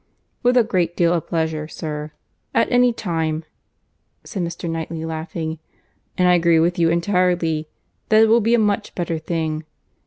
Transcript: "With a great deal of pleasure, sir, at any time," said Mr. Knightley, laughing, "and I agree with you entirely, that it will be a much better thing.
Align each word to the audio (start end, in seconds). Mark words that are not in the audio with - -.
"With 0.41 0.57
a 0.57 0.63
great 0.63 0.97
deal 0.97 1.13
of 1.13 1.27
pleasure, 1.27 1.67
sir, 1.67 2.11
at 2.55 2.71
any 2.71 2.91
time," 2.91 3.43
said 4.23 4.41
Mr. 4.41 4.67
Knightley, 4.67 5.05
laughing, 5.05 5.59
"and 6.17 6.27
I 6.27 6.33
agree 6.33 6.59
with 6.59 6.79
you 6.79 6.89
entirely, 6.89 7.67
that 8.09 8.23
it 8.23 8.27
will 8.27 8.41
be 8.41 8.55
a 8.55 8.57
much 8.57 8.95
better 8.95 9.19
thing. 9.19 9.63